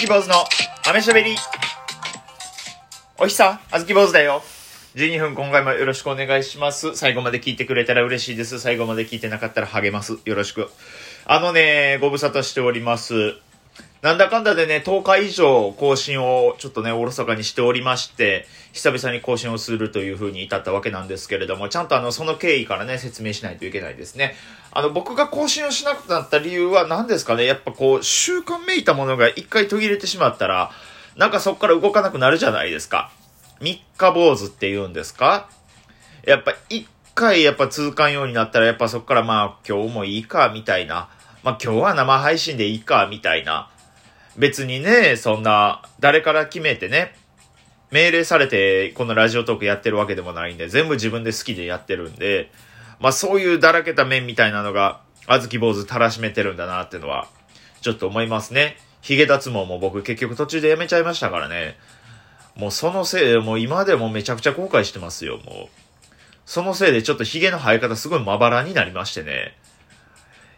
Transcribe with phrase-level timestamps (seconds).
[0.00, 0.34] き坊主の
[0.88, 1.36] アしゃべり。
[3.18, 4.42] おひさ、あずき坊主だよ。
[4.94, 6.96] 12分今回もよろしくお願いします。
[6.96, 8.60] 最後まで聞いてくれたら嬉しいです。
[8.60, 10.18] 最後まで聞いてなかったら励ます。
[10.24, 10.70] よろしく。
[11.26, 13.34] あのね、ご無沙汰しております。
[14.02, 24.36] なんだかんだでね、10日以上更新をちょっとね、おろそかにしておりまして、久々に更新をするという風に至ったわけなんですけれども、ちゃんとあの、その経緯からね、説明しないといけないですね。
[24.70, 27.44] あの、僕が更新をしなくなった理由は何ですかね？
[27.44, 30.70] やっぱこう、習慣めいたものが一回途切れてしまったら、
[31.16, 33.10] なんかそこから動かなくなるじゃないですか。
[33.60, 35.50] 三日坊主って言うんですか？
[36.24, 41.10] やっぱ一回やっぱ続かんようになったら、やっぱそこからまあ今日もいいか、みたいな。
[41.42, 43.68] まあ今日は生配信でいいか、みたいな。
[44.40, 47.14] 別にね、そんな、誰から決めてね、
[47.90, 52.50] 命令されてこのラジオトークやってるわけでもないんで、全部自分で好きでやってるんで、
[53.00, 57.28] まあそういうだらけた面みたいなのが、あずき坊主たらしめてるんだなってのは、
[57.82, 58.78] ちょっと思いますね。
[59.02, 61.76] 髭脱毛も僕結局途中でやめちゃいましたからね。
[62.56, 65.68] もうそのせいで、もう今でもめちゃくちゃ後悔してますよ、もう。
[66.46, 69.54] そのせいでちょっと髭の生え方すごいまばらになりましてね。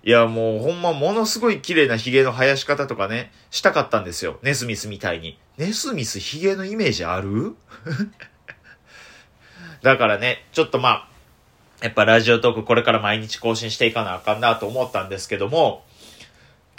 [0.04, 4.38] いや、もうほんまものすごい綺麗な髭の生やし方とかね、したかったんですよ。
[4.42, 5.38] ネスミスみたいに。
[5.58, 7.54] ネスミス髭のイメージある？
[9.82, 11.08] だからね、ちょっとまあ、
[11.82, 15.84] やっぱラジオトークこれから毎日更新していかなあかんなと思ったんですけども、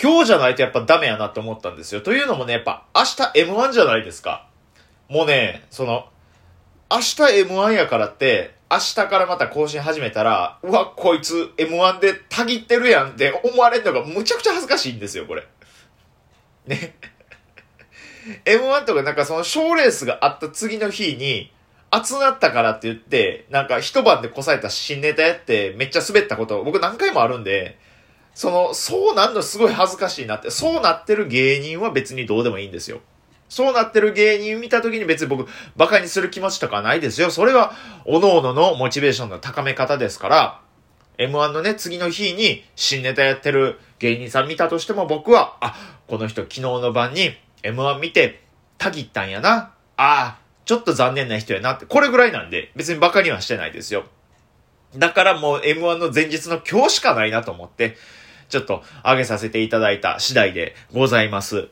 [0.01, 2.01] 今日じゃないとやっぱダメやなって思ったんですよ。
[2.01, 4.47] というのもね、やっぱ明日 M1 じゃないですか。
[5.07, 6.09] もうね、その、
[6.91, 15.47] 明日 M1 やからって、明日からまた更新始めたら、うわ、こいつ M1 でたぎってるやんって思われるのがむちゃくちゃ恥ずかしいんですよ、これ。
[16.65, 16.95] ね。
[18.45, 21.51] M1 とかなんかその賞レースがあった次の日に、
[21.91, 27.77] 熱なったからって言って、なんか一晩でこさえた新ネタやってめっちゃ滑ったこと僕何回もあるんで、
[28.33, 33.01] その、そうなんのすごい恥ずかしいなって、そうなってる芸人は別にどうでもいいんですよ。
[33.53, 37.29] そうなってる芸人見た時に別に僕、馬鹿にする気持ちとかないですよ。
[37.29, 37.71] それは、
[38.03, 40.61] 各々のモチベーションの高め方ですから、
[41.19, 45.75] M1 のね、次の日に新ネタやってる芸人さん見たとしても僕は、あ、
[46.07, 48.41] この人昨日の晩に M1 見て、
[48.79, 49.73] たぎったんやな。
[49.97, 54.05] ああ、ちょっと残念な人やなって、これぐらいなんで、別に馬鹿にはしてないですよ。
[54.97, 57.97] だからもう M1 の前日の今日しかないなと思って、
[58.49, 61.69] ちょっと上げさせていただいた次第でございます。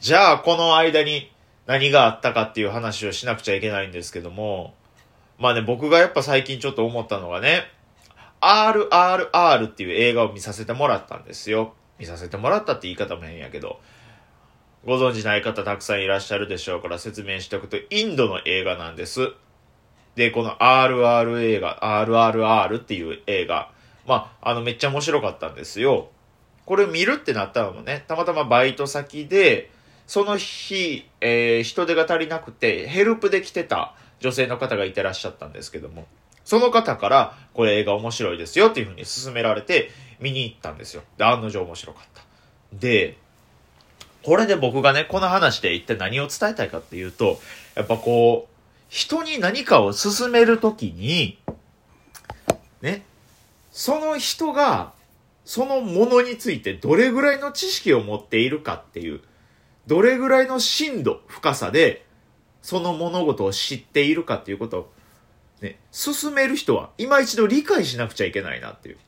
[0.00, 1.32] じゃあ、この間に
[1.66, 4.74] 何があったかっていう話をしなくちゃいけないんですけども、
[5.38, 7.64] まあね、僕がやっぱ最近ちょっと思ったのがね、
[8.40, 11.74] RRR っていう映画を見させてもらったんですよ。
[11.98, 13.80] 見させてもらったって言い方も変やけど、
[14.84, 19.32] ご存知ない方たくさんいらっしゃるでしょうから説明しておくと、インドの映画なんです。
[20.14, 23.72] で、この RR 映画、RRR っていう映画、
[24.06, 26.10] まあ、あの、めっちゃ面白かったんですよ。
[26.66, 29.70] これ見るってなったのもね、たまたまバイト先で、
[30.08, 36.06] その日、えー、人手が足りなくて、ヘルプで来てた女性の方がいてらっしゃったんですけども、
[36.46, 41.02] その方から、これ映画面白いですよっていうふうに勧められて、見に行ったんですよ。
[41.18, 42.22] で、案の定面白かった。
[42.72, 43.18] で、
[44.22, 47.38] これで僕がね、この話で一体何を伝えたいかっていうと、
[47.74, 48.54] やっぱこう、
[48.88, 51.38] 人に何かを勧めるときに、
[52.80, 53.02] ね、
[53.70, 54.94] その人が、
[55.44, 59.20] そのものについてどれぐらいの知識を持っているかっていう、
[59.88, 62.04] どれぐらいの深度、深さで、
[62.60, 64.92] その物事を知っているかっていうことを、
[65.62, 68.98] ね、進める人は今一度理解しなくちゃいけないなっていう。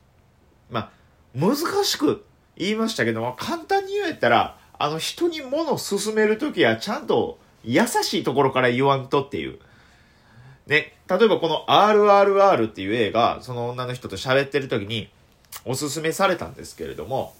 [0.71, 0.89] まあ、
[1.35, 1.55] 難
[1.85, 2.25] しく
[2.57, 9.59] 言いましたけども、簡単に言えたら、あの人に物を進めるときはちゃんと優しいところから言わんとっていう。
[10.65, 15.11] ね、例えばこの RRR っていう映画、その女の人と喋ってるときに
[15.63, 17.35] おすすめされたんですけれども、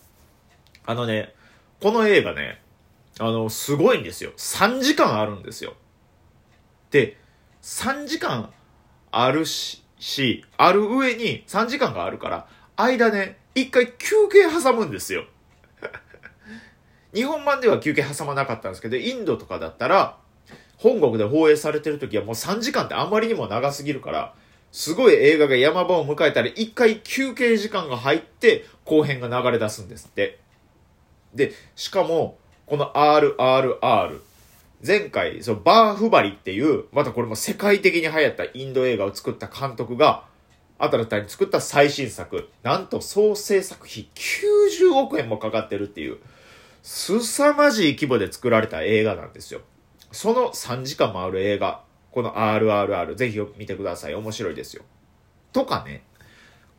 [0.86, 1.34] あのね、
[1.82, 2.61] この映画ね、
[3.22, 4.32] あの、すごいんですよ。
[4.36, 5.76] 3時間あるんですよ。
[6.90, 7.18] で、
[7.62, 8.50] 3時間
[9.12, 15.26] あるし、しある上に3時間があるから、間ね、一回休憩挟むんですよ。
[17.14, 20.18] 日本版では休憩挟まなかったんですけど、インドとかだったら、
[20.78, 24.34] 本国で放映されてる時はもう3時間ってあまりにも長すぎるから、
[24.72, 30.40] すごい映画が山場を迎えたら一回休憩時間が入って後編が流れ出すんですって。
[31.36, 32.40] で、しかも、
[32.72, 34.22] この RRR。
[34.88, 40.24] 前回、そのバーフバリっていう、またこれも世界的に流行ったインド映画を作った監督が、
[40.80, 46.20] 新たに作った最新作、なんと総制作費90億円もかかってるっていう、
[46.82, 49.60] 凄まじい規模で作られた映画なんですよ。
[50.14, 51.82] その3時間もある映画、
[52.14, 54.16] この RRR、ぜひ見てください。
[54.16, 54.84] 面白いですよ。
[55.52, 56.06] とかね、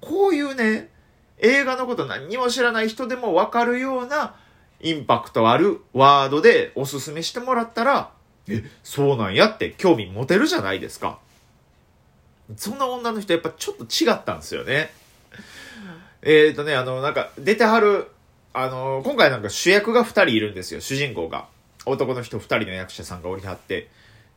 [0.00, 0.88] こういうね、
[1.36, 4.36] 映画のこと何にも知らない人でもわかるような
[4.82, 8.12] インパクトあるワードでおすすめしてもらったら、
[8.48, 11.18] え、そうなんやって興味持てるじゃないですか。
[12.56, 14.90] そんな女の人やっぱちょっと違ったんですよね。
[16.22, 18.08] えっ、ー、とね、あの、なんか出てはる、
[18.52, 21.46] あの、今回なんか主役が2人いるんですよ、主人公が。
[21.86, 23.88] 男の人2人の役者さんがおりはって。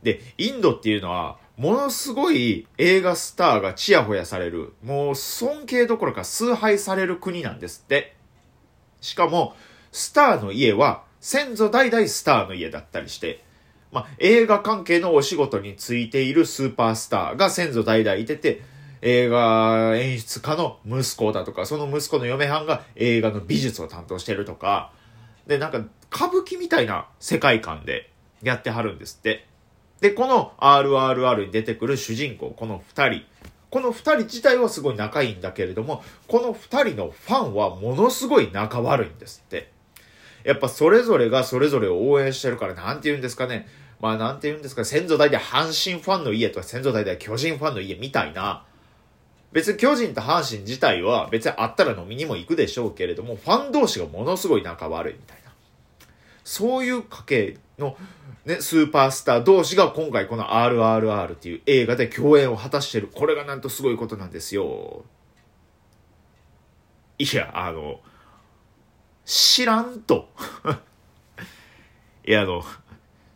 [0.02, 8.14] で、インドっていうのは、ものすごい映画スターがチヤホヤされる、もう尊敬どころか崇拝される国なんですって。
[9.00, 9.54] しかも、
[9.96, 13.42] スターの家は先祖代々スターの家だったりして、
[13.90, 18.60] まあ、映画関係のお仕事についているスーパースターが先祖代々いてて、
[19.00, 24.92] 映画演出家の息子だとか、その息子の嫁はんが映画の美術を担当してるとか、
[25.46, 25.78] で、なんか
[26.14, 28.10] 歌舞伎みたいな世界観で
[28.42, 29.46] やってはるんですって。
[30.02, 33.22] で、この RRR に出てくる主人公、この二人。
[33.70, 39.74] この二人自体はすごい仲いいんだけれども、この二人のファンはものすごい仲悪いんですって。
[40.46, 43.66] やっぱそれぞれがそれぞれを応援してるから、なんて言うんですかね。
[44.00, 48.64] まあなんて言うんですか、先祖代々阪神ファンの家とか先祖代々巨人ファンの家みたいな、
[49.50, 55.50] 別に巨人と阪神自体は別にあったら飲みにも行くでしょうけれども、ファン同士がものすごい仲悪いみたいな。
[56.44, 57.96] そういう家系の
[58.44, 63.08] ね、スーパースター同士が今回この RRR っていう映画で共演を果たしてる。
[63.12, 65.04] これがなんとすごいことなんですよ。
[67.18, 68.00] いや、あの、
[69.24, 70.28] 知らんと。
[72.26, 72.64] いや、あの、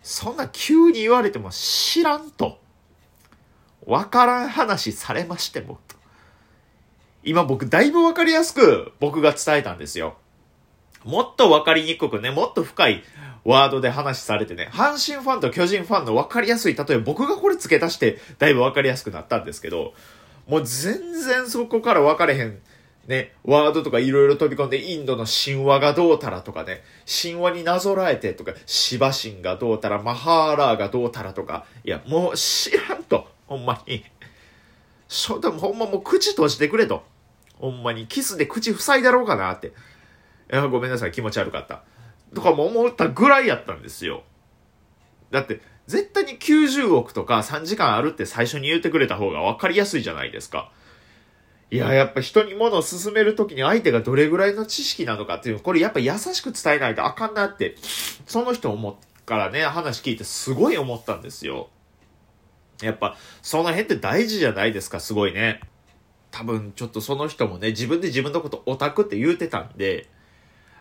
[0.03, 2.59] そんな急に言われても知らんと。
[3.87, 5.79] わからん話されましても。
[7.23, 10.17] 今僕だいぶわかりやすく僕が伝えたんですよ。
[11.05, 13.03] もっとわかりにくくね、もっと深い
[13.45, 19.95] ワードで話されてね、阪神ファンと巨人ファンの分かりやすい、例えば僕がこれ付け足して、だいぶ分かりやすくなったんですけど、
[20.47, 22.59] もう全然そこから分かれへん、
[23.11, 26.85] ね、ワードとかいろいろ飛び込んで、インドの神話がどうたらとかね、
[27.23, 34.05] 神話になぞらえてとか、シバ神がどうたら、マハーラーがどうたらとか、いや、もう知らんと、ほんまに。
[35.09, 37.03] しょ、でもほんまもう口閉じてくれと。
[37.59, 39.67] ほんまに、キスで口塞いだろうかなって。
[39.67, 39.71] い
[40.51, 41.83] や、ごめんなさい、気持ち悪かった。
[42.33, 44.23] とかも思ったぐらいやったんですよ。
[45.33, 50.71] だって、絶対に90億とか3時間あるって最初に言ってくれた方が分かりやすいじゃないですか。
[51.70, 57.76] いや、やっぱ人に物を進めるときに相手がどれぐらいの知識なのかっていう、これやっぱ優しく伝えないとあかんなって、
[58.26, 58.94] その人思っ
[59.31, 61.69] からね、話聞いてすごい思ったんですよ。
[62.82, 65.61] やっぱ、その辺って大事じゃないですか、すごいね。
[66.32, 70.08] 多分、ちょっとその人もね、自分で自分のことオタクって言うてたんで、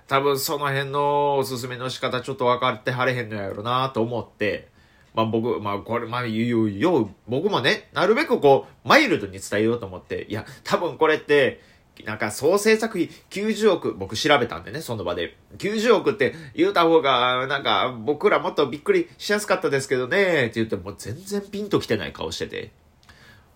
[0.07, 4.69] 多分その辺のおすすめの仕方ちょっと分かってはれへんのやろなと思って、
[5.13, 11.61] まあ僕、まあこれ、まあ言うよう、僕もね、なるべくこう、マイルドに伝えようと思って、いや、多分これって、
[12.05, 15.35] なんか総制作費90億、僕調べたんでね、その場で。
[15.57, 22.71] 90億って言うた方が、なんか僕らもっとびっくりしやすかったですけどね、って言ってもう全然ピンときてない顔してて。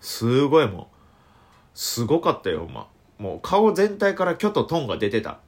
[0.00, 0.86] すごいもう、
[1.74, 5.38] すごかったよ、まあもう顔全体からキョトンが出てた。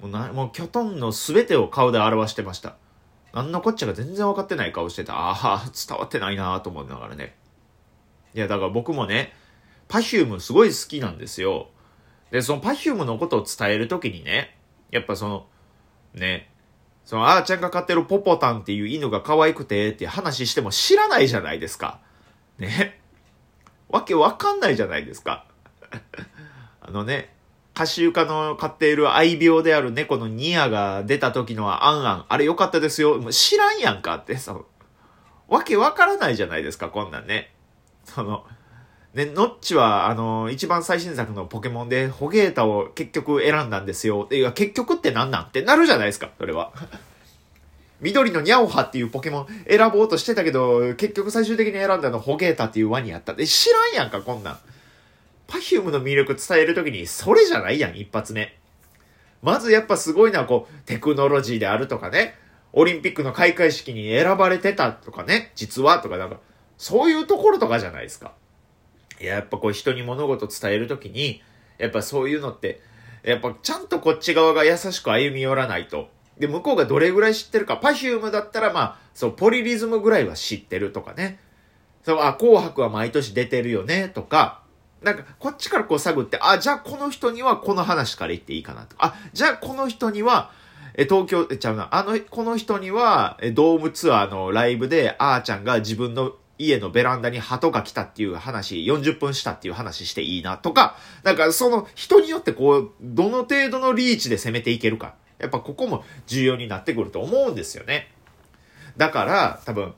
[0.00, 2.76] もうな、もうキョトンの全てを顔で表してました。
[3.32, 5.14] なんのこっちゃが全然分かってない顔してた。
[5.14, 7.36] ああ、伝わってないなと思いながらね。
[8.34, 9.32] いや、だから僕もね、
[9.88, 11.68] パフュームすごい好きなんですよ。
[12.30, 14.56] で、そのパフュームのことを伝えるときにね、
[14.90, 15.46] やっぱその、
[16.14, 16.50] ね、
[17.04, 22.00] その、あーちゃんが飼ってるポポタンっていう犬が可愛くてって話しても知らないじゃないですか。
[22.58, 23.00] ね。
[23.88, 25.46] わけわかんないじゃないですか。
[26.82, 27.34] あのね、
[27.78, 33.18] カシウカの飼っている愛病である猫のニアが出た時のはアンアン、あれ良かったですよ。
[33.18, 34.58] もう知らんやんかってさ、
[35.46, 37.54] わけわからないじゃないですか、こんなんね。
[38.02, 38.44] その、
[39.14, 44.26] ね、ノッチは、あの、一番最新作のポケモンで、ホゲータを結局選んだんですよ。
[44.32, 45.44] いや、結局って何なん？
[45.44, 46.72] ってなるじゃないですか、それは。
[48.02, 53.34] 緑のニャオハっていうポケモン選ぼうとしてたけど、結局最終的に選んだのホゲータっていうワニやった。
[53.34, 54.58] で、知らんやんか、こんなん。
[55.48, 58.56] パフュームの魅力伝えるときに、それじゃないやん、一発目。
[59.42, 62.34] まずやっぱすごいのは、こう、テクノロジーであるとかね、
[62.74, 66.38] オリンピックの開会式に選ばれてたとかね、実はとかなんか、
[66.76, 68.34] そういうところとかじゃないですか。
[69.20, 71.42] いや、やっぱこう人に物事伝えるときに、
[71.78, 72.80] やっぱそういうのって、
[73.22, 76.08] やっぱちゃんとこっち側が優しく歩み寄らないと。
[76.38, 77.78] で、向こうがどれぐらい知ってるか。
[77.78, 81.40] パフュームだったらまあ、そう、ポリリズムぐらいは知ってるとかね。
[82.04, 84.62] そう、あ、紅白は毎年出てるよね、とか、
[85.02, 88.96] なんか、こっちからこう探って、あ、じゃあこの人にはこの話から言っていいかなと。
[88.98, 90.50] あ、じゃあこの人には、
[90.94, 105.14] え、東京、え、ちゃうな、あの、この人には、え、ドームツアーのライブで、あーちゃんが自分の家のベランダに鳩が来たっていう話、40分したっていう話していいなとか、なんかその人によってこう、どの程度のリーチで攻めていけるか。
[105.38, 108.10] やっぱここも重要になってくると思うんですよね。
[108.96, 109.94] だから、多分、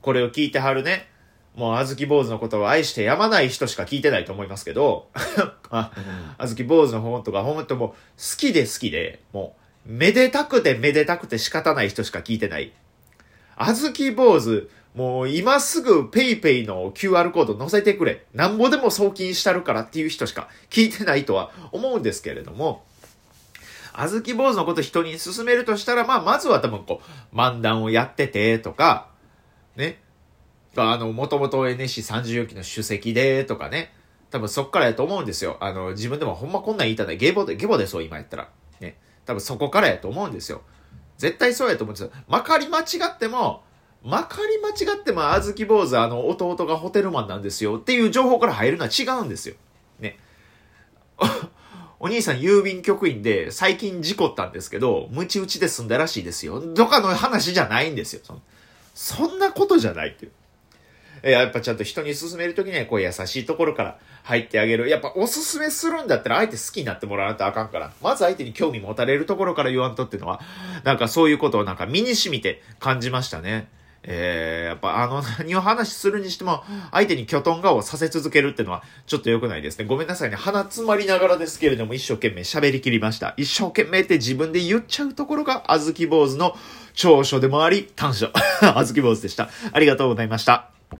[0.00, 1.08] これを聞いてはるね、
[1.56, 5.08] もう、あずき坊主のことを愛してやまない人しか聞いてないと思いますけど、
[5.70, 5.90] あ、
[6.38, 7.96] あずき坊主の本とか、本当もう、好
[8.36, 12.72] きで好きで、もう、めでたくてめでたくて仕方ない人しか聞いてない。
[13.56, 18.24] あずき坊主、もう今すぐ PayPay の QR コード載せてくれ。
[18.34, 22.84] なんぼでも送金したるからっていう人しか聞いてないとは思うんですけれども、
[23.94, 27.00] あずき坊主のこと人に勧めるとしたら、まあ、まずは多分こ
[27.32, 29.08] う、漫談をやってて、とか、
[29.74, 30.00] ね。
[30.82, 33.92] あの、もともと NSC30 期の主席で、とかね。
[34.30, 35.56] 多分そっからやと思うんですよ。
[35.60, 37.16] あの、自分でもほんまこんなん言いたない。
[37.16, 38.48] ゲボで、ゲボでそう今やったら。
[38.80, 38.96] ね。
[39.24, 40.62] 多分そこからやと思うんですよ。
[41.18, 42.10] 絶対そうやと思うんですよ。
[42.28, 43.62] まかり間違っても、
[44.02, 49.54] まかり間違っても、あずき坊主、あの、弟がホテルマンなんですよっていう情報から入るのは違うんですよ。
[49.98, 50.18] ね。
[51.98, 56.60] お兄さん郵便局員で最近事故ったんですけど、ムチ打ちで済んだらしいですよ。
[56.74, 58.20] とかの話じゃないんですよ。
[58.22, 58.40] そ
[58.94, 60.32] そんなことじゃないっていう。
[61.22, 64.88] えやっぱちゃんと人に勧めるときには、こう優しいところから入ってあげる。
[64.88, 67.92] やっぱおすすめするんだったら相手好きになってもらわないとあかんから。
[68.02, 70.40] まず相手に興味持たれるところから言わんとっていうのは、
[70.84, 73.68] なんかそういうことをなんか身に染みて感じましたね。
[74.08, 79.84] えー、やっぱあの何を話するにしても、相手に巨トン顔をさせ続けるっていうのはちょっと良くないですね。
[79.84, 80.36] ごめんなさいね。
[80.36, 83.34] 鼻詰まりながらですけれども、一生懸命喋りきりました。
[83.36, 86.56] 一生懸命って自分で言っちゃうところが、あずき坊主の
[86.94, 88.30] 長所でもあり、短所。
[88.62, 89.50] あずき坊主でした。
[89.72, 90.75] ありがとうございました。